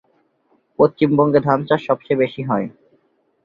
[0.79, 2.67] পশ্চিমবঙ্গে ধানচাষ সবচেয়ে বেশি হয়।